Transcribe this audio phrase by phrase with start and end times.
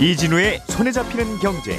[0.00, 1.78] 이진우의 손에 잡히는 경제.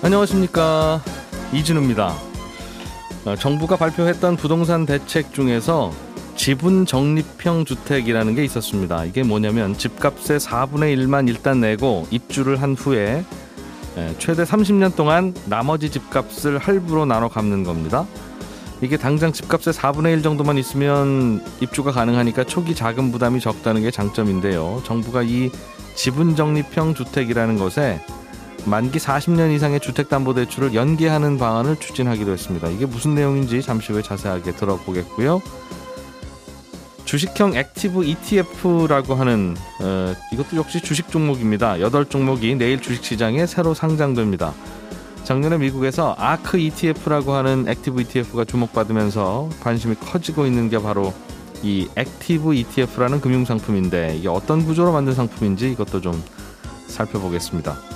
[0.00, 1.02] 안녕하십니까
[1.52, 2.14] 이진우입니다.
[3.24, 5.90] 어, 정부가 발표했던 부동산 대책 중에서
[6.36, 9.06] 지분 적립형 주택이라는 게 있었습니다.
[9.06, 13.24] 이게 뭐냐면 집값의 4분의 1만 일단 내고 입주를 한 후에
[13.96, 18.06] 예, 최대 30년 동안 나머지 집값을 할부로 나눠 갚는 겁니다.
[18.80, 24.82] 이게 당장 집값의 4분의 1 정도만 있으면 입주가 가능하니까 초기 자금 부담이 적다는 게 장점인데요.
[24.84, 25.50] 정부가 이
[25.94, 28.00] 지분 적립형 주택이라는 것에
[28.66, 32.68] 만기 40년 이상의 주택담보대출을 연계하는 방안을 추진하기도 했습니다.
[32.68, 35.40] 이게 무슨 내용인지 잠시 후에 자세하게 들어보겠고요.
[37.14, 41.74] 주식형 active ETF라고 하는 어, 이것도 역시 주식 종목입니다.
[41.74, 44.52] 8종목이 내일 주식시장에 새로 상장됩니다.
[45.22, 51.14] 작년에 미국에서 아크 ETF라고 하는 액티브 ETF가 주목받으면서 관심이 커지고 있는 게 바로
[51.62, 56.20] 이 액티브 ETF라는 금융상품인데 이게 어떤 구조로 만든 상품인지 이것도 좀
[56.88, 57.93] 살펴보겠습니다.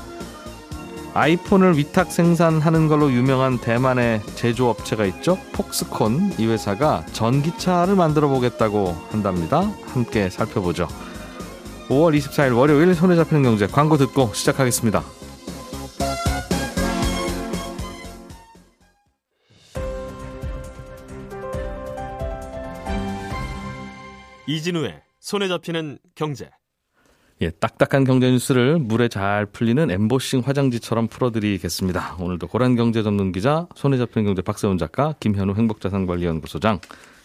[1.18, 5.36] 아이폰을 위탁 생산하는 걸로 유명한 대만의 제조업체가 있죠.
[5.52, 9.62] 폭스콘 이 회사가 전기차를 만들어 보겠다고 한답니다.
[9.86, 10.86] 함께 살펴보죠.
[11.88, 15.02] 5월 24일 월요일 손에 잡히는 경제 광고 듣고 시작하겠습니다.
[24.46, 26.48] 이진우의 손에 잡히는 경제.
[27.40, 32.16] 예, 딱딱한 경제 뉴스를 물에 잘 풀리는 엠보싱 화장지처럼 풀어드리겠습니다.
[32.18, 36.80] 오늘도 고란 경제 전문 기자, 손에 잡히는 경제 박세훈 작가, 김현우 행복자산관리연구소장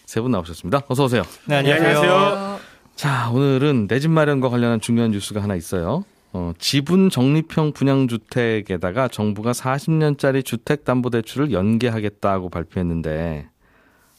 [0.06, 0.82] 세 분 나오셨습니다.
[0.88, 1.22] 어서 오세요.
[1.48, 2.58] 네, 안녕하세요.
[2.94, 6.04] 자, 오늘은 내 집 마련과 관련한 중요한 뉴스가 하나 있어요.
[6.32, 13.48] 어, 지분 적립형 분양주택에다가 정부가 40년짜리 주택담보대출을 연계하겠다고 발표했는데,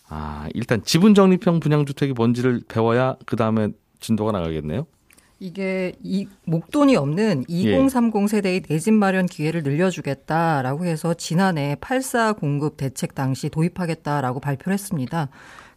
[0.10, 3.70] 아, 일단 지분 적립형 분양주택이 뭔지를 배워야 그 다음에
[4.00, 4.88] 진도가 나가겠네요.
[5.40, 12.78] 이게 이 목돈이 없는 2030 세대의 내 집 마련 기회를 늘려주겠다라고 해서 지난해 84 공급
[12.78, 15.30] 대책 당시 도입하겠다라고 발표를 했습니다.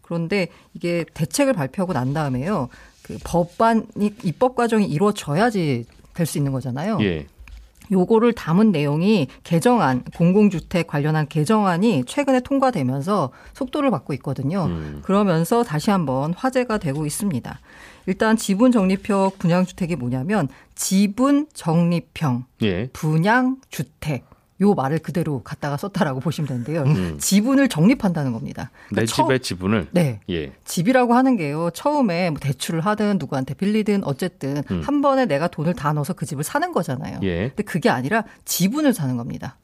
[0.03, 2.69] 그런데 이게 대책을 발표하고 난 다음에요.
[3.03, 6.99] 그 법안이 입법 과정이 이루어져야지 될 수 있는 거잖아요.
[7.03, 7.27] 예.
[7.91, 14.65] 요거를 담은 내용이 개정안, 공공주택 관련한 개정안이 최근에 통과되면서 속도를 받고 있거든요.
[14.67, 15.01] 음.
[15.03, 17.61] 그러면서 다시 한번 화제가 되고 있습니다.
[18.09, 22.89] 일단 지분 적립형 분양주택이 뭐냐면 지분 적립형 예.
[22.95, 24.25] 분양주택.
[24.61, 26.83] 요 말을 그대로 갖다가 썼다라고 보시면 되는데요.
[26.83, 27.17] 음.
[27.21, 28.73] 지분을 적립한다는 겁니다.
[28.91, 29.87] 내 그러니까 처- 집의 지분을.
[29.93, 30.19] 네.
[30.31, 30.53] 예.
[30.65, 31.71] 집이라고 하는 게요.
[31.75, 34.81] 처음에 뭐 대출을 하든 누구한테 빌리든 어쨌든 음.
[34.85, 37.21] 한 번에 내가 돈을 다 넣어서 그 집을 사는 거잖아요.
[37.23, 37.51] 예.
[37.51, 39.59] 근데 그게 아니라 지분을 사는 겁니다.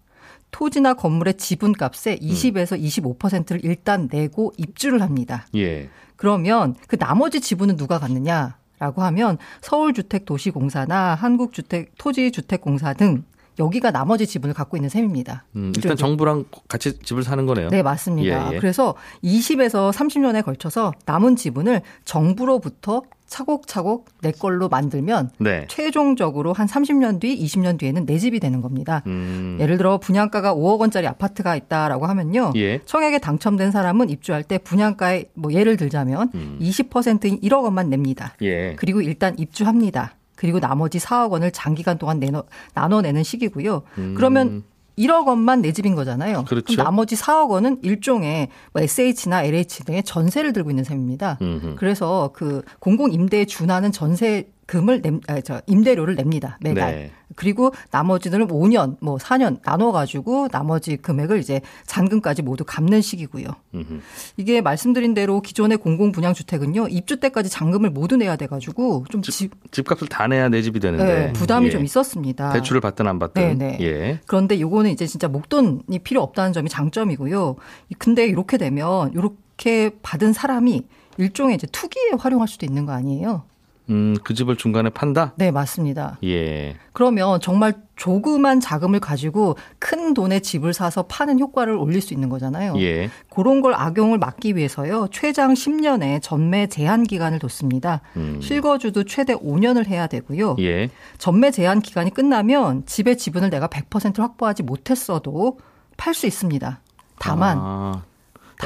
[0.54, 2.80] 토지나 건물의 지분값의 20에서
[3.18, 5.48] 25%를 일단 내고 입주를 합니다.
[5.56, 5.88] 예.
[6.14, 13.24] 그러면 그 나머지 지분은 누가 갖느냐 라고 하면 서울주택도시공사나 한국주택 토지주택공사 등
[13.58, 15.44] 여기가 나머지 지분을 갖고 있는 셈입니다.
[15.56, 17.68] 음, 일단 정부랑 같이 집을 사는 거네요.
[17.68, 18.50] 네, 맞습니다.
[18.50, 18.58] 예, 예.
[18.58, 25.66] 그래서 20에서 30년에 걸쳐서 남은 지분을 정부로부터 차곡차곡 내 걸로 만들면 네.
[25.68, 29.02] 최종적으로 한 30년 뒤, 20년 뒤에는 내 집이 되는 겁니다.
[29.06, 29.56] 음.
[29.60, 32.52] 예를 들어 분양가가 5억 원짜리 아파트가 있다라고 하면요.
[32.56, 32.80] 예.
[32.84, 36.58] 청약에 당첨된 사람은 입주할 때 분양가에 뭐 예를 들자면 음.
[36.60, 38.34] 20%인 1억 원만 냅니다.
[38.42, 38.74] 예.
[38.76, 40.14] 그리고 일단 입주합니다.
[40.44, 42.44] 그리고 나머지 4억 원을 장기간 동안 내놓,
[42.74, 43.80] 나눠내는 시기고요.
[43.96, 44.12] 음.
[44.14, 44.62] 그러면
[44.98, 46.44] 1억 원만 내 집인 거잖아요.
[46.44, 46.76] 그렇죠.
[46.76, 51.38] 럼 나머지 4억 원은 일종의 뭐 SH나 LH 등의 전세를 들고 있는 셈입니다.
[51.40, 51.76] 음흠.
[51.76, 56.92] 그래서 그 공공 임대에 준하는 전세 금을 냅, 아, 저 임대료를 냅니다 매달.
[56.92, 57.10] 네.
[57.36, 63.46] 그리고 나머지는 5년, 뭐 4년 나눠가지고 나머지 금액을 이제 잔금까지 모두 갚는 시기고요.
[63.74, 64.00] 음흠.
[64.36, 69.52] 이게 말씀드린 대로 기존의 공공 분양 주택은요 입주 때까지 잔금을 모두 내야 돼가지고 좀 집,
[69.70, 71.70] 집 값을 다 내야 내 집이 되는데 네, 부담이 예.
[71.70, 72.52] 좀 있었습니다.
[72.52, 73.78] 대출을 받든 안 받든 네, 네.
[73.80, 74.20] 예.
[74.26, 77.56] 그런데 요거는 이제 진짜 목돈이 필요 없다는 점이 장점이고요.
[77.98, 80.84] 근데 이렇게 되면 이렇게 받은 사람이
[81.18, 83.44] 일종의 이제 투기에 활용할 수도 있는 거 아니에요?
[83.90, 85.34] 음, 그 집을 중간에 판다?
[85.36, 86.18] 네, 맞습니다.
[86.24, 86.76] 예.
[86.92, 92.74] 그러면 정말 조그만 자금을 가지고 큰 돈의 집을 사서 파는 효과를 올릴 수 있는 거잖아요.
[92.78, 93.10] 예.
[93.28, 95.08] 그런 걸 악용을 막기 위해서요.
[95.12, 98.00] 최장 10년의 전매 제한 기간을 뒀습니다.
[98.16, 98.40] 음.
[98.40, 100.56] 실거주도 최대 5년을 해야 되고요.
[100.60, 100.88] 예.
[101.18, 105.58] 전매 제한 기간이 끝나면 집의 지분을 내가 100% 확보하지 못했어도
[105.96, 106.80] 팔 수 있습니다.
[107.18, 108.02] 다만 아,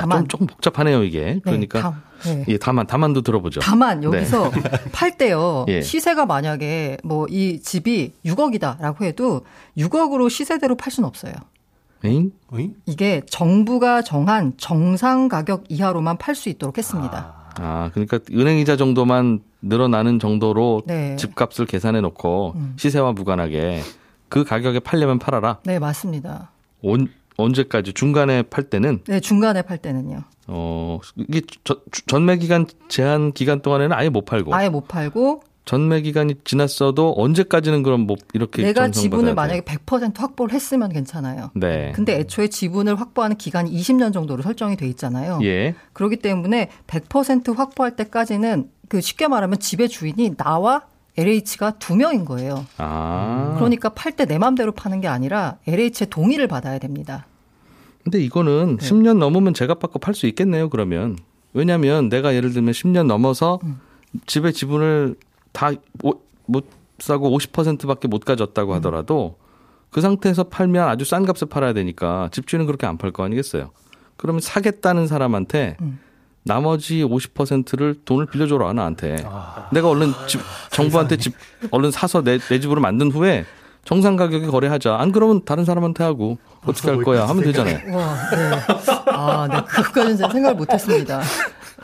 [0.00, 1.24] 다만 좀, 조금 복잡하네요, 이게.
[1.34, 2.44] 네, 그러니까 다, 네.
[2.48, 3.60] 예, 다만 다만도 들어보죠.
[3.60, 4.50] 다만 여기서
[4.92, 5.80] 팔 때요 예.
[5.82, 9.42] 시세가 만약에 뭐 이 집이 6억이다라고 해도
[9.76, 11.32] 6억으로 시세대로 팔 수는 없어요.
[12.04, 12.30] 에잉?
[12.52, 12.70] 어이?
[12.86, 17.34] 이게 정부가 정한 정상 가격 이하로만 팔 수 있도록 했습니다.
[17.60, 21.16] 아, 그러니까 은행 이자 정도만 늘어나는 정도로 네.
[21.16, 22.74] 집값을 계산해 놓고 음.
[22.76, 23.82] 시세와 무관하게
[24.28, 25.58] 그 가격에 팔려면 팔아라.
[25.64, 26.50] 네, 맞습니다.
[26.82, 27.08] 온,
[27.48, 30.22] 언제까지 중간에 팔 때는 네, 중간에 팔 때는요.
[30.48, 36.00] 어 이게 저- 전매 기간 제한 기간 동안에는 아예 못 팔고 아예 못 팔고 전매
[36.00, 39.34] 기간이 지났어도 언제까지는 그럼 뭐 이렇게 내가 지분을?
[39.34, 41.50] 만약에 100% 확보를 했으면 괜찮아요.
[41.54, 41.92] 네.
[41.94, 45.38] 근데 애초에 지분을 확보하는 기간이 20년 정도로 설정이 돼 있잖아요.
[45.42, 45.74] 예.
[45.92, 50.84] 그렇기 때문에 100% 확보할 때까지는 그 쉽게 말하면 집의 주인이 나와
[51.18, 52.64] LH가 두 명인 거예요.
[52.78, 53.54] 아.
[53.58, 57.26] 그러니까 팔 때 내 맘대로 파는 게 아니라 LH의 동의를 받아야 됩니다.
[58.04, 58.88] 근데 이거는 네.
[58.88, 61.16] 10년 넘으면 제값 받고 팔 수 있겠네요, 그러면.
[61.52, 63.80] 왜냐면 내가 예를 들면 10년 넘어서 음.
[64.26, 65.16] 집의 지분을
[65.52, 65.72] 다
[66.46, 66.64] 못
[66.98, 68.24] 사고 50%밖에 못 음.
[68.24, 69.36] 가졌다고 하더라도
[69.90, 73.70] 그 상태에서 팔면 아주 싼 값에 팔아야 되니까 집주인은 그렇게 안 팔 거 아니겠어요.
[74.16, 75.98] 그러면 사겠다는 사람한테 음.
[76.48, 79.16] 나머지 50%를 돈을 빌려줘라 나한테.
[79.26, 79.68] 아.
[79.70, 80.40] 내가 얼른 집,
[80.70, 81.34] 정부한테 집
[81.70, 83.44] 얼른 사서 내, 내 집으로 만든 후에
[83.84, 84.96] 정상 가격에 거래하자.
[84.96, 87.96] 안 그러면 다른 사람한테 하고 어떻게 할 거야 하면 되잖아요.
[87.96, 89.12] 와, 네.
[89.12, 89.60] 아, 네.
[89.66, 91.20] 그것까지는 제가 생각을 못 했습니다.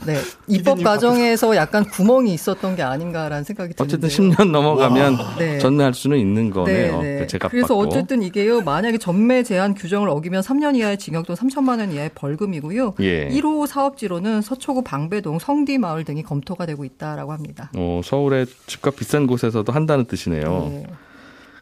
[0.06, 0.16] 네.
[0.46, 3.98] 입법 기대님 과정에서 약간 구멍이 있었던 게 아닌가라는 생각이 드는데요.
[3.98, 5.58] 어쨌든 10년 넘어가면 네.
[5.58, 7.02] 전매할 수는 있는 거네요.
[7.02, 7.26] 네, 네.
[7.26, 7.80] 그 그래서 받고.
[7.80, 8.60] 어쨌든 이게요.
[8.62, 12.94] 만약에 전매 제한 규정을 어기면 3년 이하의 징역 또는 3천만 원 이하의 벌금이고요.
[13.00, 13.28] 예.
[13.28, 17.70] 1호 사업지로는 서초구 방배동 성디 마을 등이 검토가 되고 있다라고 합니다.
[17.76, 20.68] 어, 서울의 집값 비싼 곳에서도 한다는 뜻이네요.
[20.70, 20.86] 네.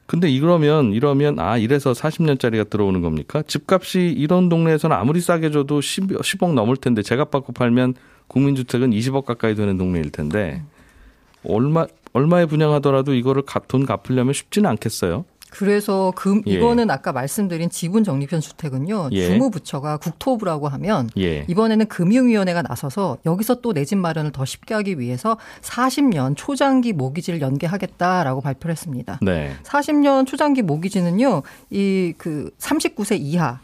[0.06, 3.42] 근데 이러면 이러면 아 이래서 40년짜리가 들어오는 겁니까?
[3.46, 7.94] 집값이 이런 동네에서는 아무리 싸게 줘도 10, 10억 넘을 텐데 제값 받고 팔면
[8.28, 10.62] 국민주택은 20억 가까이 되는 동네일 텐데
[11.44, 15.24] 얼마 얼마에 분양하더라도 이거를 가- 돈 갚으려면 쉽지는 않겠어요.
[15.50, 16.52] 그래서 금 예.
[16.52, 19.10] 이거는 아까 말씀드린 지분 적립형 주택은요.
[19.12, 19.26] 예.
[19.26, 21.44] 주무부처가 국토부라고 하면 예.
[21.46, 27.42] 이번에는 금융위원회가 나서서 여기서 또 내 집 마련을 더 쉽게 하기 위해서 40년 초장기 모기지를
[27.42, 29.18] 연계하겠다라고 발표를 했습니다.
[29.20, 29.52] 네.
[29.64, 33.60] 40년 초장기 모기지는요, 이 그 39세 이하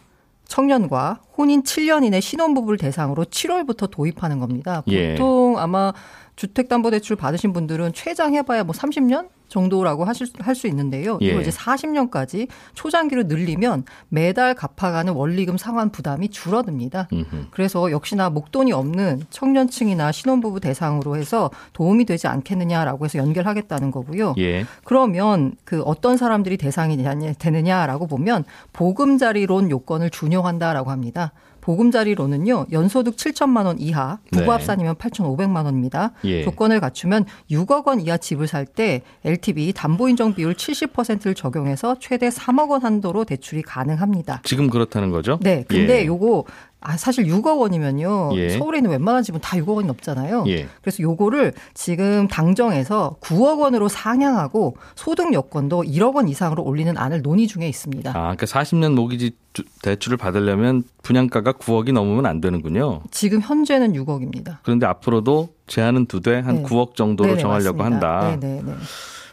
[0.49, 4.83] 청년과 혼인 7년 이내 신혼부부를 대상으로 7월부터 도입하는 겁니다.
[4.89, 5.13] 예.
[5.13, 5.93] 보통 아마
[6.39, 11.19] 주택담보대출 받으신 분들은 최장 해봐야 뭐 30년 정도라고 하실 할 수 있는데요.
[11.23, 11.27] 예.
[11.29, 17.09] 이거 이제 40년까지 초장기로 늘리면 매달 갚아가는 원리금 상환 부담이 줄어듭니다.
[17.13, 17.47] 음흠.
[17.51, 24.35] 그래서 역시나 목돈이 없는 청년층이나 신혼부부 대상으로 해서 도움이 되지 않겠느냐라고 해서 연결하겠다는 거고요.
[24.39, 24.65] 예.
[24.85, 26.99] 그러면 그 어떤 사람들이 대상이
[27.39, 31.33] 되느냐라고 보면 보금자리론 요건을 준용한다라고 합니다.
[31.69, 34.51] 보금자리론은요 연소득 7천만 원 이하 부부 네.
[34.51, 36.13] 합산이면 8,500만 원입니다.
[36.25, 36.43] 예.
[36.43, 42.29] 조건을 갖추면 6억 원 이하 집을 살 때 LTV 담보 인정 비율 70%를 적용해서 최대
[42.29, 44.43] 3억 원 한도로 대출이 가능합니다.
[44.45, 45.39] 지금 그렇다는 거죠?
[45.43, 46.07] 네, 근데 예.
[46.07, 46.45] 요거
[46.81, 48.51] 아 사실 6억 원이면요 예.
[48.51, 50.45] 서울에 있는 웬만한 집은 다 6억 원이 넘잖아요.
[50.47, 50.69] 예.
[50.81, 57.49] 그래서 요거를 지금 당정에서 9억 원으로 상향하고 소득 여건도 1억 원 이상으로 올리는 안을 논의
[57.49, 58.11] 중에 있습니다.
[58.11, 63.03] 아, 그러니까 40년 모기지 주- 대출을 받으려면 분양가가 9억이 넘으면 안 되는군요.
[63.11, 64.59] 지금 현재는 6억입니다.
[64.63, 66.63] 그런데 앞으로도 제한은 두되 한 네.
[66.63, 68.21] 9억 정도로 네네, 정하려고 맞습니다.
[68.21, 68.37] 한다.
[68.41, 68.73] 네 네 네.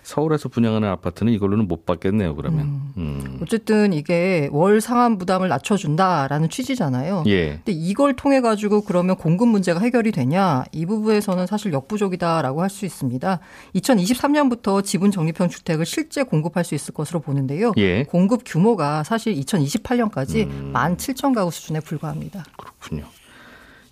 [0.05, 2.35] 서울에서 분양하는 아파트는 이걸로는 못 받겠네요.
[2.35, 2.81] 그러면.
[2.95, 3.39] 음.
[3.41, 7.23] 어쨌든 이게 월 상환 부담을 낮춰준다라는 취지잖아요.
[7.27, 7.55] 예.
[7.65, 12.85] 근데 이걸 통해 가지고 그러면 공급 문제가 해결이 되냐 이 부분에서는 사실 역부족이다라고 할 수
[12.85, 13.39] 있습니다.
[13.75, 17.71] 2023년부터 지분 적립형 주택을 실제 공급할 수 있을 것으로 보는데요.
[17.77, 18.03] 예.
[18.03, 20.73] 공급 규모가 사실 2028년까지 음.
[20.75, 22.43] 17,000 가구 수준에 불과합니다.
[22.57, 23.05] 그렇군요.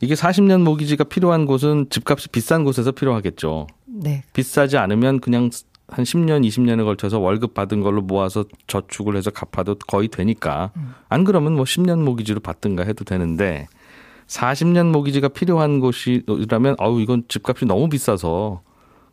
[0.01, 3.67] 이게 40년 모기지가 필요한 곳은 집값이 비싼 곳에서 필요하겠죠.
[3.85, 4.23] 네.
[4.33, 5.49] 비싸지 않으면 그냥
[5.93, 10.71] 한 10년, 20년에 걸쳐서 월급 받은 걸로 모아서 저축을 해서 갚아도 거의 되니까.
[11.07, 13.67] 안 그러면 뭐 10년 모기지로 받든가 해도 되는데
[14.27, 18.61] 40년 모기지가 필요한 곳이라면 어우 이건 집값이 너무 비싸서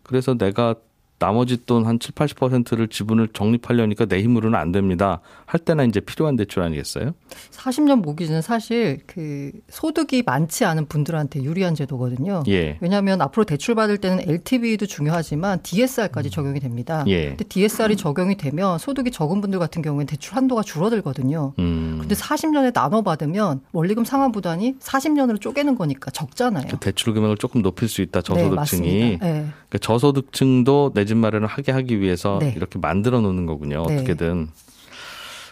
[0.03, 0.75] 그래서 내가
[1.21, 5.21] 나머지 돈 한 7, 80%를 지분을 적립하려니까 내 힘으로는 안 됩니다.
[5.45, 7.13] 할 때나 이제 필요한 대출 아니겠어요?
[7.51, 12.43] 40년 모기지는 사실 그 소득이 많지 않은 분들한테 유리한 제도거든요.
[12.49, 12.79] 예.
[12.81, 17.05] 왜냐하면 앞으로 대출 받을 때는 LTV도 중요하지만 DSR까지 적용이 됩니다.
[17.07, 17.29] 예.
[17.29, 21.53] 근데 DSR이 적용이 되면 소득이 적은 분들 같은 경우에는 대출 한도가 줄어들거든요.
[21.59, 21.99] 음.
[22.01, 26.67] 근데 40년에 나눠 받으면 원리금 상환 부담이 40년으로 쪼개는 거니까 적잖아요.
[26.71, 28.23] 그 대출 금액을 조금 높일 수 있다.
[28.23, 28.55] 네, 저소득층이.
[28.57, 29.27] 맞습니다.
[29.27, 29.47] 네.
[29.69, 32.53] 그러니까 저소득층도 내집 마련을 하게 하기 위해서 네.
[32.57, 33.85] 이렇게 만들어 놓는 거군요.
[33.89, 33.95] 네.
[33.97, 34.49] 어떻게든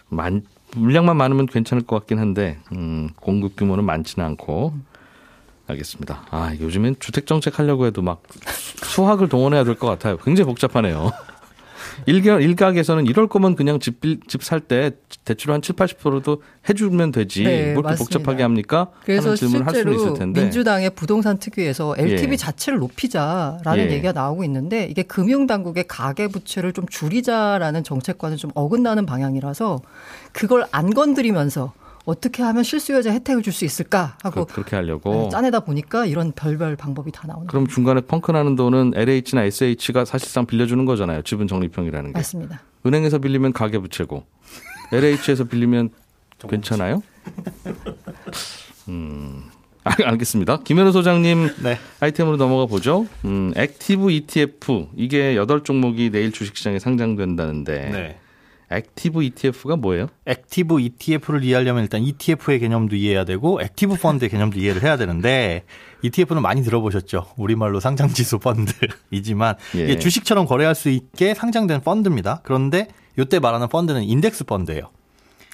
[0.08, 0.42] 만
[0.76, 4.72] 물량만 많으면 괜찮을 것 같긴 한데 음, 공급 규모는 많지는 않고
[5.66, 6.26] 알겠습니다.
[6.30, 8.22] 아 요즘엔 주택 정책 하려고 해도 막
[8.84, 10.16] 수학을 동원해야 될 것 같아요.
[10.18, 11.10] 굉장히 복잡하네요.
[12.06, 14.92] 일각, 일각에서는 이럴 거면 그냥 집, 집 살 때
[15.24, 17.44] 대출 한 7, 80%도 해주면 되지.
[17.44, 17.96] 네, 뭐 이렇게.
[17.96, 18.88] 복잡하게 합니까?
[19.04, 20.32] 그래서 하는 질문을 할 수는 있을 실제로.
[20.32, 22.36] 민주당의 부동산 특위에서 LTV 예.
[22.36, 23.92] 자체를 높이자라는 예.
[23.92, 29.80] 얘기가 나오고 있는데 이게 금융당국의 가계 부채를 좀 줄이자라는 정책과는 좀 어긋나는 방향이라서
[30.32, 31.72] 그걸 안 건드리면서
[32.08, 35.10] 어떻게 하면 실수요자 혜택을 줄 수 있을까 하고 그, 렇게 하려고.
[35.12, 40.04] 네, 짜내다 보니까 이런 별별 방법이 다 나오는 그럼 중간에 펑크 나는 돈은 LH나 SH가
[40.04, 41.22] 사실상 빌려주는 거잖아요.
[41.22, 42.18] 지분 적립형이라는 게.
[42.18, 42.62] 맞습니다.
[42.86, 44.24] 은행에서 빌리면 가계부채고
[44.92, 45.90] LH에서 빌리면
[46.48, 47.02] 괜찮아요?
[48.88, 49.44] 음.
[49.84, 50.60] 아, 알겠습니다.
[50.64, 51.78] 김현우 소장님 네.
[52.00, 53.06] 아이템으로 넘어가 보죠.
[53.24, 58.18] 음, 액티브 ETF 이게 여덟 종목이 내일 주식시장에 상장된다는데 네.
[58.70, 60.08] 액티브 ETF가 뭐예요?
[60.26, 65.64] 액티브 ETF를 이해하려면 일단 ETF의 개념도 이해해야 되고 액티브 펀드의 개념도 이해를 해야 되는데
[66.02, 67.26] ETF는 많이 들어보셨죠.
[67.36, 69.84] 우리말로 상장지수 펀드이지만 예.
[69.84, 72.40] 이게 주식처럼 거래할 수 있게 상장된 펀드입니다.
[72.42, 74.90] 그런데 이때 말하는 펀드는 인덱스 펀드예요.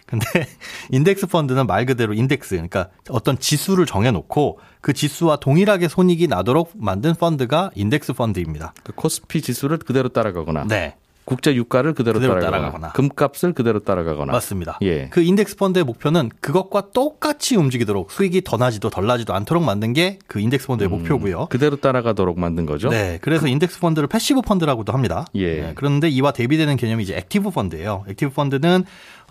[0.07, 0.27] 근데
[0.91, 7.15] 인덱스 펀드는 말 그대로 인덱스 그러니까 어떤 지수를 정해놓고 그 지수와 동일하게 손익이 나도록 만든
[7.15, 8.75] 펀드가 인덱스 펀드입니다.
[8.83, 10.97] 그 코스피 지수를 그대로 따라가거나 네.
[11.25, 12.93] 국제 유가를 그대로, 그대로 따라가거나, 따라가거나.
[12.93, 14.79] 금값을 그대로 따라가거나 맞습니다.
[14.83, 15.09] 예.
[15.09, 20.19] 그 인덱스 펀드의 목표는 그것과 똑같이 움직이도록 수익이 더 나지도 덜 나지도 않도록 만든 게
[20.27, 21.47] 그 인덱스 펀드의 목표고요.
[21.47, 22.89] 그대로 따라가도록 만든 거죠.
[22.89, 25.25] 네, 그래서 인덱스 펀드를 패시브 펀드라고도 합니다.
[25.35, 25.61] 예.
[25.61, 28.05] 네, 그런데 이와 대비되는 개념이 이제 액티브 펀드예요.
[28.09, 28.85] 액티브 펀드는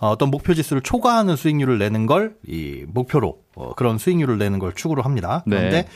[0.04, 4.74] 어, 어떤 목표 지수를 초과하는 수익률을 내는 걸 이 목표로 어, 그런 수익률을 내는 걸
[4.74, 5.42] 추구를 합니다.
[5.46, 5.56] 네.
[5.56, 5.86] 그런데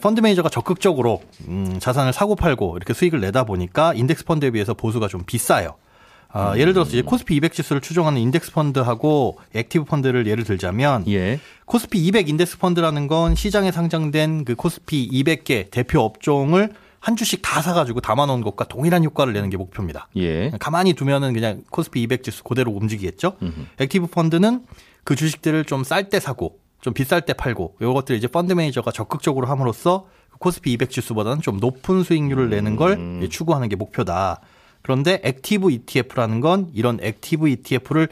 [0.00, 5.08] 펀드 매니저가 적극적으로 음, 자산을 사고 팔고 이렇게 수익을 내다 보니까 인덱스 펀드에 비해서 보수가
[5.08, 5.74] 좀 비싸요.
[6.32, 11.40] 아, 예를 들어서 이제 코스피 200 지수를 추종하는 인덱스 펀드하고 액티브 펀드를 예를 들자면 예.
[11.64, 17.62] 코스피 200 인덱스 펀드라는 건 시장에 상장된 그 코스피 200개 대표 업종을 한 주씩 다
[17.62, 20.08] 사가지고 담아놓은 것과 동일한 효과를 내는 게 목표입니다.
[20.16, 20.50] 예.
[20.60, 23.36] 가만히 두면은 그냥 코스피 200 지수 그대로 움직이겠죠.
[23.78, 24.64] 액티브 펀드는
[25.02, 29.46] 그 주식들을 좀 쌀 때 사고 좀 비쌀 때 팔고 이것들 이제 펀드 매니저가 적극적으로
[29.46, 34.40] 함으로써 그 코스피 200 지수보다는 좀 높은 수익률을 내는 걸 이제 추구하는 게 목표다.
[34.82, 38.08] 그런데 액티브 ETF라는 건 이런 액티브 ETF를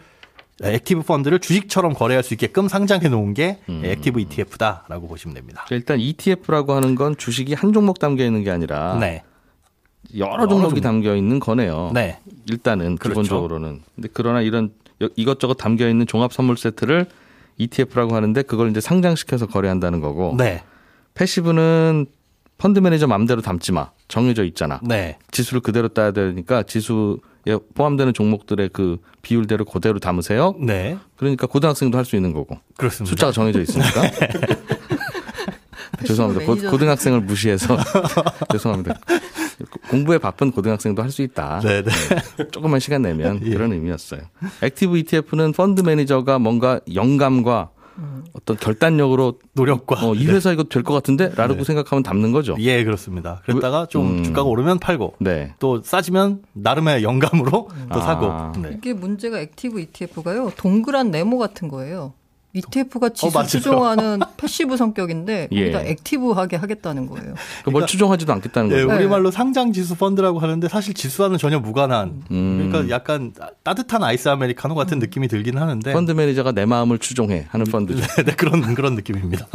[0.63, 5.65] 액티브 펀드를 주식처럼 거래할 수 있게끔 상장해 놓은 게 액티브 ETF다라고 보시면 됩니다.
[5.71, 9.23] 일단 ETF라고 하는 건 주식이 한 종목 담겨 있는 게 아니라 네.
[10.17, 10.81] 여러 종목이 종목.
[10.83, 11.91] 담겨 있는 거네요.
[11.95, 12.19] 네.
[12.51, 13.23] 일단은 그렇죠.
[13.23, 13.83] 기본적으로는.
[13.95, 14.73] 근데 그러나 이런
[15.03, 17.07] 여- 이것저것 담겨 있는 종합 선물 세트를
[17.59, 20.35] ETF라고 하는데 그걸 이제 상장시켜서 거래한다는 거고.
[20.37, 20.63] 네.
[21.15, 22.07] 패시브는
[22.57, 23.91] 펀드 매니저 마음대로 담지 마.
[24.09, 24.81] 정해져 있잖아.
[24.83, 25.19] 네.
[25.31, 27.17] 지수를 그대로 따야 되니까 지수에
[27.75, 30.55] 포함되는 종목들의 그 비율대로 그대로 담으세요.
[30.61, 30.97] 네.
[31.17, 32.59] 그러니까 고등학생도 할 수 있는 거고.
[32.77, 33.11] 그렇습니다.
[33.11, 34.03] 숫자가 정해져 있으니까.
[36.07, 36.47] 죄송합니다.
[36.47, 36.71] 고.
[36.71, 37.77] 고등학생을 무시해서
[38.53, 38.99] 죄송합니다.
[39.91, 41.61] 공부에 바쁜 고등학생도 할 수 있다.
[41.61, 41.91] 네, 네.
[42.53, 43.51] 조금만 시간 내면 예.
[43.51, 44.21] 그런 의미였어요.
[44.63, 47.71] 액티브 ETF는 펀드 매니저가 뭔가 영감과
[48.33, 50.33] 어떤 결단력으로 노력과 어, 이 네.
[50.33, 51.31] 회사 이거 될 것 같은데?
[51.35, 52.57] 라고 생각하면 담는 거죠.
[52.61, 53.43] 예, 그렇습니다.
[53.45, 54.25] 그랬다가 좀 음.
[54.25, 55.55] 주가가 오르면 팔고 네.
[55.59, 58.01] 또 싸지면 나름의 영감으로 또 아.
[58.01, 58.61] 사고.
[58.61, 58.71] 네.
[58.77, 60.53] 이게 문제가 액티브 ETF가요.
[60.57, 62.13] 동그란 네모 같은 거예요.
[62.55, 63.47] ETF가 지수 맞아요.
[63.47, 65.71] 추종하는 패시브 성격인데 예.
[65.71, 67.35] 거기다 액티브하게 하겠다는 거예요.
[67.65, 68.77] 그 뭘 추종하지도 않겠다는 예.
[68.77, 68.83] 네.
[68.83, 72.69] 우리말로 상장 지수 펀드라고 하는데 사실 지수와는 전혀 무관한 음.
[72.71, 77.67] 그러니까 약간 따뜻한 아이스 아메리카노 같은 느낌이 들긴 하는데 펀드 매니저가 내 마음을 추종해 하는
[77.67, 78.07] 펀드죠.
[78.25, 79.47] 네, 그런 그런 느낌입니다.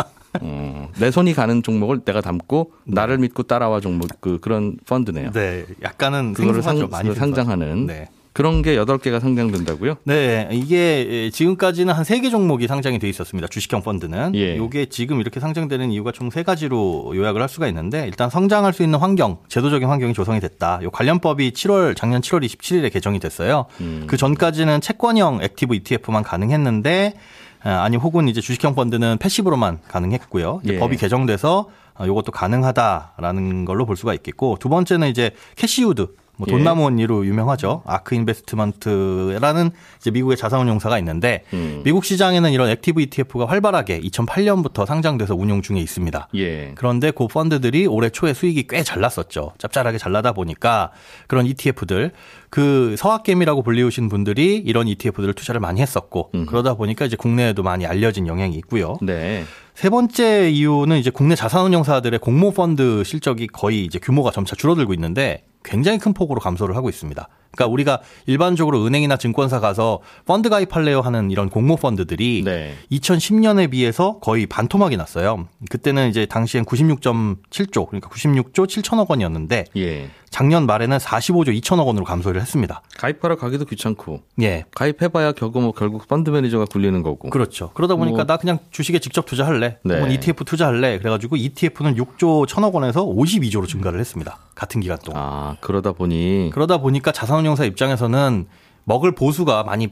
[0.41, 5.31] 어, 내 손이 가는 종목을 내가 담고 나를 믿고 따라와 종목 그 그런 펀드네요.
[5.31, 6.87] 네, 약간은 그거를 상.
[6.89, 8.09] 많이 상장하는 네.
[8.33, 9.95] 그런 게 여덟 개가 상장된다고요?
[10.05, 13.47] 네, 이게 지금까지는 한세개 종목이 상장이 돼 있었습니다.
[13.47, 14.33] 주식형 펀드는.
[14.35, 14.55] 예.
[14.55, 18.81] 이게 지금 이렇게 상장되는 이유가 총 세 가지로 요약을 할 수가 있는데 일단 성장할 수
[18.81, 20.79] 있는 환경, 제도적인 환경이 조성이 됐다.
[20.81, 23.65] 요 관련법이 7월 작년 7월 27일에 개정이 됐어요.
[23.81, 24.05] 음.
[24.07, 27.13] 그 전까지는 채권형 액티브 ETF만 가능했는데
[27.61, 30.61] 아, 아니 혹은 이제 주식형 펀드는 패시브로만 가능했고요.
[30.63, 30.79] 이제 예.
[30.79, 36.51] 법이 개정돼서 아, 요것도 가능하다라는 걸로 볼 수가 있겠고 두 번째는 이제 캐시우드 뭐 예.
[36.51, 37.83] 돈나무 언니로 유명하죠.
[37.85, 41.81] 아크 인베스트먼트라는 이제 미국의 자산운용사가 있는데 음.
[41.83, 46.29] 미국 시장에는 이런 액티브 ETF가 활발하게 2008년부터 상장돼서 운용 중에 있습니다.
[46.35, 46.71] 예.
[46.75, 49.53] 그런데 그 펀드들이 올해 초에 수익이 꽤 잘 났었죠.
[49.59, 50.91] 짭짤하게 잘 나다 보니까
[51.27, 52.11] 그런 ETF들
[52.49, 56.45] 그 서학개미라고 불리우신 분들이 이런 ETF들을 투자를 많이 했었고 음.
[56.45, 58.97] 그러다 보니까 이제 국내에도 많이 알려진 영향이 있고요.
[59.01, 59.45] 네.
[59.73, 65.45] 세 번째 이유는 이제 국내 자산운용사들의 공모 펀드 실적이 거의 이제 규모가 점차 줄어들고 있는데
[65.63, 67.27] 굉장히 큰 폭으로 감소를 하고 있습니다.
[67.51, 72.73] 그러니까 우리가 일반적으로 은행이나 증권사 가서 펀드 가입할래요 하는 이런 공모 펀드들이 네.
[72.91, 75.47] 2010년에 비해서 거의 반토막이 났어요.
[75.69, 80.09] 그때는 이제 당시엔 96.7조 그러니까 96조 7천억 원이었는데 예.
[80.33, 82.81] 작년 말에는 45조 2천억 원으로 감소를 했습니다.
[82.97, 84.65] 가입하러 가기도 귀찮고 예.
[84.73, 87.29] 가입해봐야 결국 뭐 결국 펀드 매니저가 굴리는 거고.
[87.29, 87.69] 그렇죠.
[87.75, 89.77] 그러다 보니까 뭐- 나 그냥 주식에 직접 투자할래.
[89.85, 89.95] 네.
[89.95, 90.97] 혹은 ETF 투자할래.
[90.97, 94.39] 그래가지고 ETF는 6조 1천억 원에서 52조로 증가를 했습니다.
[94.55, 95.21] 같은 기간 동안.
[95.23, 98.47] 아 그러다 보니 그러다 보니까 자산운용사 입장에서는
[98.85, 99.89] 먹을 보수가 많이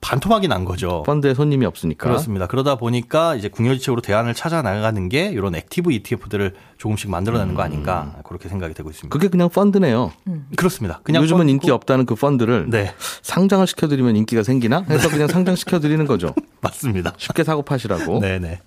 [0.00, 1.02] 반토막이 난 거죠.
[1.04, 2.06] 펀드에 손님이 없으니까.
[2.06, 2.46] 그렇습니다.
[2.46, 8.14] 그러다 보니까 이제 궁여지책으로 대안을 찾아 나가는 게 이런 active ETF들을 조금씩 만들어내는 거 아닌가
[8.24, 9.12] 그렇게 생각이 되고 있습니다.
[9.12, 10.12] 그게 그냥 펀드네요.
[10.56, 11.00] 그렇습니다.
[11.02, 16.06] 그냥 요즘은 펀드고- 인기 없다는 그 펀드를 네, 상장을 시켜드리면 인기가 생기나 해서 그냥 상장시켜드리는
[16.06, 16.34] 거죠.
[16.60, 17.14] 맞습니다.
[17.16, 18.20] 쉽게 사고 파시라고.
[18.20, 18.60] 네, 네.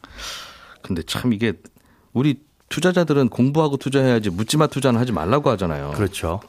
[0.82, 1.54] 근데 참 이게
[2.12, 5.92] 우리 투자자들은 공부하고 투자해야지 묻지마 투자는 하지 말라고 하잖아요.
[5.96, 6.42] 그렇죠.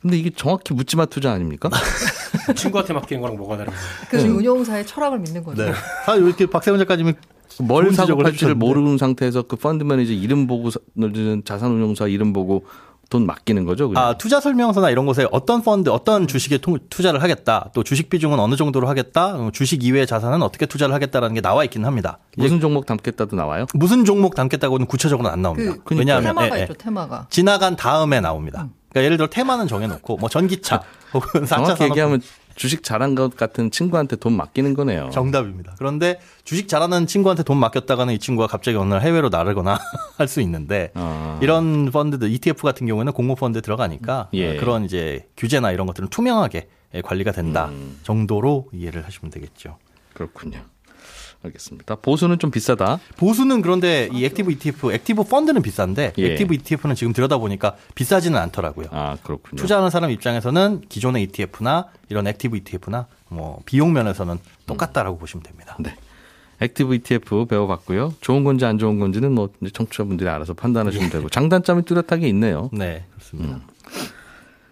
[0.00, 1.68] 근데 이게 정확히 묻지마 투자 아닙니까?
[2.54, 3.84] 친구한테 맡기는 거랑 뭐가 다른 거예요?
[4.10, 5.64] 그래서 운용사의 철학을 믿는 거죠.
[5.64, 5.72] 네.
[6.06, 7.14] 아, 이렇게 박세훈 작가님이
[7.60, 8.54] 뭘 사고 팔지를.
[8.54, 10.78] 모르는 상태에서 그 펀드 매니저 이름 보고 사-
[11.44, 12.64] 자산 운용사 이름 보고
[13.10, 13.88] 돈 맡기는 거죠.
[13.88, 14.04] 그냥.
[14.04, 17.70] 아, 투자 설명서나 이런 곳에 어떤 펀드, 어떤 주식에 통- 투자를 하겠다.
[17.72, 19.34] 또 주식 비중은 어느 정도로 하겠다.
[19.34, 22.18] 어, 주식 이외의 자산은 어떻게 투자를 하겠다라는 게 나와 있기는 합니다.
[22.36, 23.64] 무슨 종목 담겠다도 나와요?
[23.74, 25.74] 무슨 종목 담겠다고는 구체적으로는 안 나옵니다.
[25.84, 26.62] 그 왜냐하면 테마가 예, 예.
[26.64, 27.26] 있죠, 테마가.
[27.30, 28.68] 지나간 다음에 나옵니다.
[28.98, 30.82] 그러니까 예를 들어 테마는 정해놓고 뭐 전기차
[31.14, 32.20] 혹은 4차 정확히 얘기하면
[32.56, 35.10] 주식 잘한 것 같은 친구한테 돈 맡기는 거네요.
[35.12, 35.74] 정답입니다.
[35.78, 39.78] 그런데 주식 잘하는 친구한테 돈 맡겼다가는 이 친구가 갑자기 어느 날 해외로 나르거나
[40.18, 41.38] 할 수 있는데 아.
[41.40, 44.56] 이런 펀드들 ETF 같은 경우에는 공모 펀드에 들어가니까 예.
[44.56, 46.68] 그런 이제 규제나 이런 것들은 투명하게
[47.04, 47.98] 관리가 된다 음.
[48.02, 49.78] 정도로 이해를 하시면 되겠죠.
[50.12, 50.58] 그렇군요.
[51.42, 51.96] 알겠습니다.
[51.96, 52.98] 보수는 좀 비싸다.
[53.16, 56.32] 보수는 그런데 이 active ETF, active 펀드는 비싼데 예.
[56.32, 58.86] active ETF는 지금 들여다보니까 비싸지는 않더라고요.
[58.90, 59.56] 아 그렇군요.
[59.56, 65.76] 투자하는 사람 입장에서는 기존의 ETF나 이런 active ETF나 뭐 비용 면에서는 똑같다라고 보시면 됩니다.
[65.78, 65.94] 네.
[66.60, 68.14] active ETF 배워봤고요.
[68.20, 72.68] 좋은 건지 안 좋은 건지는 뭐 이제 청취자분들이 알아서 판단하시면 되고 장단점이 뚜렷하게 있네요.
[72.72, 73.60] 네, 그렇습니다.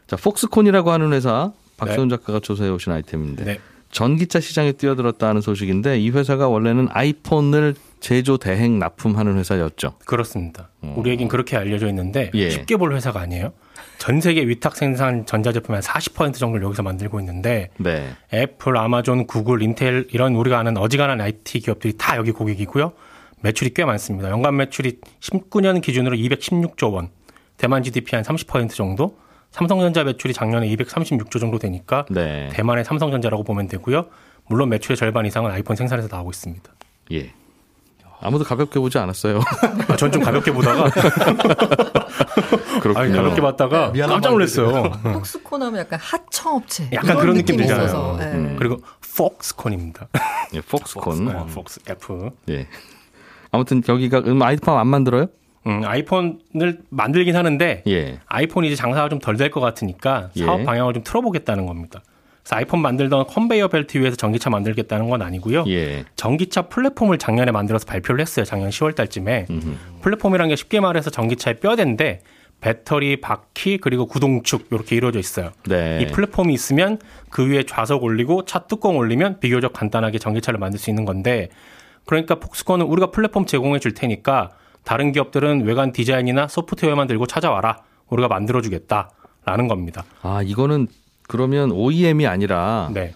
[0.09, 3.61] 자, 폭스콘이라고 하는 회사 박세훈 작가가 조사해 오신 아이템인데 네.
[3.91, 9.95] 전기차 시장에 뛰어들었다는 소식인데 이 회사가 원래는 아이폰을 제조 대행 납품하는 회사였죠.
[10.05, 10.71] 그렇습니다.
[10.83, 12.51] 우리에겐 그렇게 알려져 있는데 예.
[12.51, 13.53] 쉽게 볼 회사가 아니에요.
[13.99, 18.11] 전 세계 위탁 생산 전자제품의 한40% 정도를 여기서 만들고 있는데 네.
[18.33, 22.93] 애플, 아마존, 구글, 인텔 이런 우리가 아는 어지간한 IT 기업들이 다 여기 고객이고요.
[23.41, 24.31] 매출이 꽤 많습니다.
[24.31, 27.11] 연간 매출이 19년 기준으로 216조 원,
[27.57, 29.17] 대만 GDP 한 30% 정도,
[29.51, 32.49] 삼성전자 매출이 작년에 236조 정도 되니까 네.
[32.53, 34.07] 대만의 삼성전자라고 보면 되고요.
[34.49, 36.71] 물론 매출의 절반 이상은 아이폰 생산에서 나오고 있습니다.
[37.13, 37.33] 예.
[38.21, 39.41] 아무도 가볍게 보지 않았어요.
[39.89, 40.89] 아, 전좀 가볍게 보다가
[42.81, 42.99] 그렇군요.
[42.99, 44.91] 아니, 가볍게 봤다가 미안한 깜짝 놀랐어요.
[45.13, 46.91] 폭스콘 하면 약간 하청업체.
[46.93, 48.19] 약간 그런 느낌 들잖아요.
[48.21, 48.25] 예.
[48.25, 48.57] 음.
[48.59, 48.79] 그리고
[49.17, 50.09] 폭스콘입니다.
[50.55, 51.29] 예, 폭스콘.
[51.29, 52.31] 어, 폭스 F.
[52.51, 52.67] 예.
[53.51, 55.27] 아무튼 여기가 음, 아이폰 안 만들어요?
[55.67, 58.19] 음, 아이폰을 만들긴 하는데 예.
[58.27, 60.65] 아이폰이 이제 장사가 좀 덜 될 것 같으니까 사업 예.
[60.65, 62.03] 방향을 좀 틀어보겠다는 겁니다.
[62.43, 65.65] 그래서 아이폰 만들던 컨베이어 벨트 위에서 전기차 만들겠다는 건 아니고요.
[65.69, 66.05] 예.
[66.15, 68.45] 전기차 플랫폼을 작년에 만들어서 발표를 했어요.
[68.45, 69.47] 작년 10월 달쯤에.
[69.51, 69.75] 음흠.
[70.03, 72.21] 플랫폼이란 게 쉽게 말해서 전기차의 뼈대인데
[72.61, 75.51] 배터리, 바퀴, 그리고 구동축 이렇게 이루어져 있어요.
[75.69, 75.99] 네.
[76.01, 76.99] 이 플랫폼이 있으면
[77.31, 81.49] 그 위에 좌석 올리고 차 뚜껑 올리면 비교적 간단하게 전기차를 만들 수 있는 건데
[82.07, 84.51] 그러니까 폭스콘은 우리가 플랫폼 제공해 줄 테니까
[84.87, 87.83] 다른 기업들은 외관 디자인이나 소프트웨어만 들고 찾아와라.
[88.09, 89.11] 우리가 만들어 주겠다
[89.45, 90.05] 라는 겁니다.
[90.23, 90.87] 아, 이거는
[91.27, 93.13] 그러면 OEM이 아니라 네.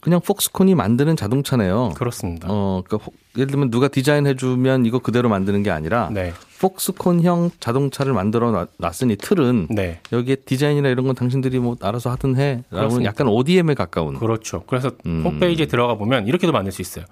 [0.00, 1.90] 그냥 폭스콘이 만드는 자동차네요.
[1.94, 2.48] 그렇습니다.
[2.50, 6.32] 어, 그러니까 혹- 예를 들면 누가 디자인해 주면 이거 그대로 만드는 게 아니라 네.
[6.60, 10.00] 폭스콘형 자동차를 만들어 놨- 놨으니 틀은 네.
[10.10, 13.04] 여기에 디자인이나 이런 건 당신들이 뭐 알아서 하든 해라고는.
[13.04, 14.18] 약간 ODM에 가까운.
[14.18, 14.62] 그렇죠.
[14.66, 15.22] 그래서 음.
[15.22, 17.04] 홈페이지에 들어가 보면 이렇게도 만들 수 있어요.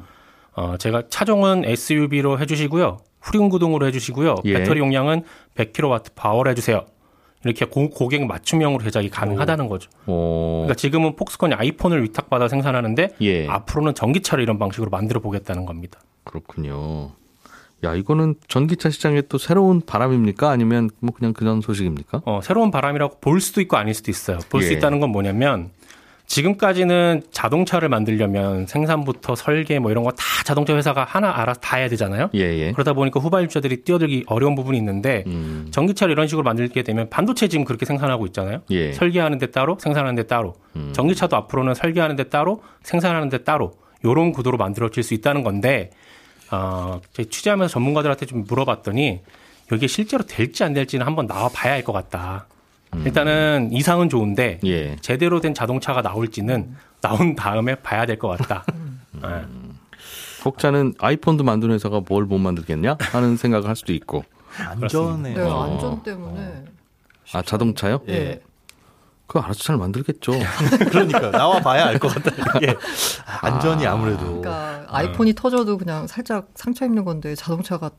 [0.57, 2.99] 어, 제가 차종은 SUV로 해주시고요.
[3.21, 4.37] 후륜구동으로 해주시고요.
[4.47, 4.55] 예.
[4.55, 5.23] 배터리 용량은
[5.55, 6.87] 100kW 파워로 해주세요.
[7.45, 9.91] 이렇게 고, 고객 맞춤형으로 제작이 가능하다는 거죠.
[10.07, 13.47] 어, 그러니까 지금은 폭스콘이 아이폰을 위탁받아 생산하는데 예.
[13.47, 16.01] 앞으로는 전기차를 이런 방식으로 만들어 보겠다는 겁니다.
[16.25, 17.13] 그렇군요.
[17.85, 20.49] 야, 이거는 전기차 시장에 또 새로운 바람입니까?
[20.51, 22.23] 아니면 뭐 그냥 그런 소식입니까?
[22.25, 24.39] 어, 새로운 바람이라고 볼 수도 있고 아닐 수도 있어요.
[24.49, 24.79] 볼수 예.
[24.79, 25.71] 있다는 건 뭐냐면
[26.27, 31.89] 지금까지는 자동차를 만들려면 생산부터 설계 뭐 이런 거 다 자동차 회사가 하나 알아서 다 해야
[31.89, 32.31] 되잖아요.
[32.35, 32.73] 예, 예.
[32.73, 37.65] 그러다 보니까 후발주자들이 뛰어들기 어려운 부분이 있는데 음, 전기차를 이런 식으로 만들게 되면 반도체 지금
[37.65, 38.61] 그렇게 생산하고 있잖아요.
[38.71, 38.93] 예.
[38.93, 40.93] 설계하는 데 따로 생산하는 데 따로 음.
[40.95, 45.91] 전기차도 앞으로는 설계하는 데 따로 생산하는 데 따로 요런 구도로 만들어질 수 있다는 건데
[46.51, 49.21] 어, 취재하면서 전문가들한테 좀 물어봤더니
[49.73, 52.47] 이게 실제로 될지 안 될지는 한번 나와 봐야 할 것 같다.
[53.05, 54.69] 일단은 이상은 좋은데 음.
[54.69, 54.97] 예.
[55.01, 58.65] 제대로 된 자동차가 나올지는 나온 다음에 봐야 될 것 같다.
[59.25, 59.45] 예.
[60.45, 64.25] 혹자는 아이폰도 만드는 회사가 뭘 못 만들겠냐 하는 생각을 할 수도 있고.
[64.59, 65.65] 안전에 네, 어.
[65.65, 66.65] 안전 때문에.
[67.33, 68.01] 아 자동차요?
[68.09, 68.41] 예.
[69.27, 70.33] 그거 알아서 잘 만들겠죠.
[70.89, 72.31] 그러니까 나와 봐야 알 것 같다.
[72.59, 72.75] 이게
[73.43, 77.91] 안전이 아무래도 그러니까 아이폰이 터져도 그냥 살짝 상처 입는 건데 자동차가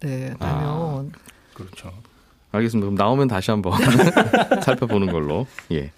[0.00, 1.12] 네, 나면
[1.54, 1.90] 그렇죠.
[2.54, 2.86] 알겠습니다.
[2.86, 3.72] 그럼 나오면 다시 한번
[4.62, 5.46] 살펴보는 걸로.
[5.72, 5.90] 예.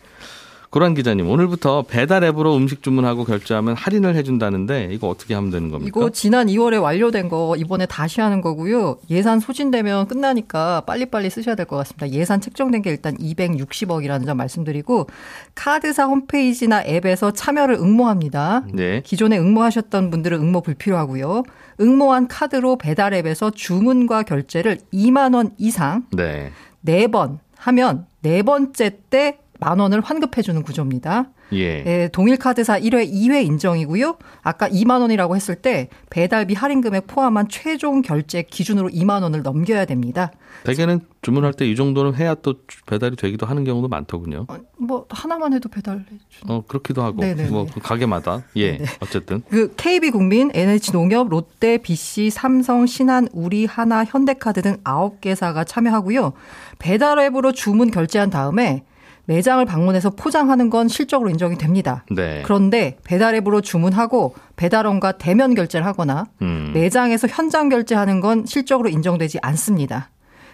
[0.70, 5.88] 고란 기자님, 오늘부터 배달 앱으로 음식 주문하고 결제하면 할인을 해준다는데 이거 어떻게 하면 되는 겁니까?
[5.98, 8.98] 이거 지난 2월에 완료된 거 이번에 다시 하는 거고요.
[9.08, 12.10] 예산 소진되면 끝나니까 빨리빨리 쓰셔야 될 것 같습니다.
[12.10, 15.06] 예산 책정된 게 일단 260억이라는 점 말씀드리고
[15.54, 18.64] 카드사 홈페이지나 앱에서 참여를 응모합니다.
[18.72, 19.02] 네.
[19.04, 21.42] 기존에 응모하셨던 분들은 응모 불필요하고요.
[21.80, 26.50] 응모한 카드로 배달 앱에서 주문과 결제를 2만 원 이상 네.
[26.82, 31.26] 네번 하면 네 번째 때 만 원을 환급해 주는 구조입니다.
[31.52, 31.84] 예.
[31.86, 34.16] 예, 동일 카드사 1회, 2회 인정이고요.
[34.42, 39.84] 아까 2만 원이라고 했을 때 배달비 할인 금액 포함한 최종 결제 기준으로 2만 원을 넘겨야
[39.84, 40.32] 됩니다.
[40.64, 42.54] 대개는 주문할 때 이 정도는 해야 또
[42.86, 44.46] 배달이 되기도 하는 경우도 많더군요.
[44.48, 46.54] 어, 뭐 하나만 해도 배달해 주는.
[46.54, 47.20] 어, 그렇기도 하고.
[47.22, 47.50] 네네네.
[47.50, 48.44] 뭐 가게마다.
[48.56, 48.78] 예.
[49.00, 49.42] 어쨌든.
[49.50, 56.32] 그 KB국민, NH농협, 롯데, BC, 삼성, 신한, 우리, 하나, 현대카드 등 9개사가 참여하고요.
[56.78, 58.84] 배달 앱으로 주문 결제한 다음에
[59.26, 62.04] 매장을 방문해서 포장하는 건 실적으로 인정이 됩니다.
[62.10, 62.42] 네.
[62.44, 66.70] 그런데 배달 앱으로 주문하고 배달원과 대면 결제를 하거나 음.
[66.74, 70.10] 매장에서 현장 결제하는 건 실적으로 인정되지 않습니다.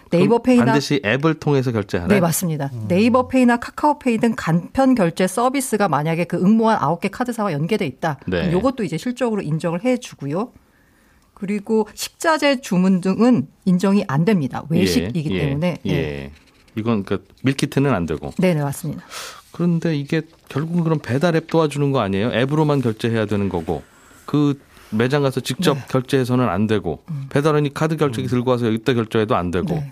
[0.09, 2.07] 네이버 페이나 반드시 앱을 통해서 결제하라.
[2.07, 2.69] 네, 맞습니다.
[2.87, 8.19] 네이버 페이나 카카오 페이 등 간편 결제 서비스가 만약에 그 응모한 9개 카드사와 연계돼 있다.
[8.27, 8.51] 네.
[8.51, 10.51] 이것도 이제 실적으로 인정을 해 주고요.
[11.33, 14.63] 그리고 식자재 주문 등은 인정이 안 됩니다.
[14.69, 15.77] 외식이기 예, 때문에.
[15.87, 16.31] 예.
[16.73, 16.81] 네.
[16.81, 18.31] 이건 그 밀키트는 안 되고.
[18.37, 19.03] 네, 네, 맞습니다.
[19.51, 22.31] 그런데 이게 결국은 그럼 배달 앱 도와주는 거 아니에요?
[22.33, 23.83] 앱으로만 결제해야 되는 거고
[24.25, 24.59] 그
[24.89, 25.83] 매장 가서 직접 네.
[25.89, 29.79] 결제해서는 안 되고 배달원이 카드 결제기 들고 와서 여기다 결제해도 안 되고 음.
[29.79, 29.91] 네.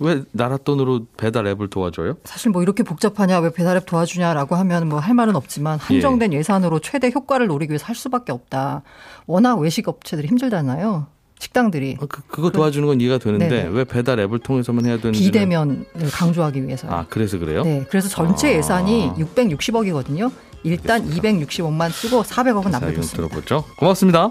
[0.00, 2.16] 왜 나라 돈으로 배달 앱을 도와줘요?
[2.24, 6.42] 사실 뭐 이렇게 복잡하냐 왜 배달 앱 도와주냐라고 하면 뭐 할 말은 없지만 한정된 예.
[6.42, 8.82] 산으로 최대 효과를 노리기 위해서 할 수밖에 없다.
[9.26, 11.06] 워낙 외식 업체들이 힘들잖아요.
[11.38, 13.68] 식당들이 어, 그, 그거 도와주는 건 이해가 되는데 네네.
[13.70, 16.88] 왜 배달 앱을 통해서만 해야 되는지 비대면을 강조하기 위해서.
[16.88, 17.62] 아 그래서 그래요?
[17.64, 18.58] 네, 그래서 전체 아.
[18.58, 20.30] 예산이 660억이거든요.
[20.62, 23.16] 일단 260억만 쓰고 400억은 자, 이건 남겨뒀습니다.
[23.16, 23.64] 들어보죠.
[23.76, 24.30] 고맙습니다.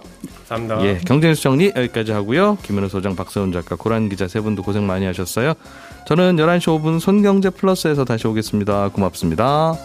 [0.50, 0.86] 감사합니다.
[0.86, 2.58] 예, 경제뉴스 정리 여기까지 하고요.
[2.64, 5.54] 김현우 소장, 박세훈 작가, 고란 기자 세 분도 고생 많이 하셨어요.
[6.08, 8.90] 저는 11시 5분 손경제 플러스에서 다시 오겠습니다.
[8.90, 9.76] 고맙습니다.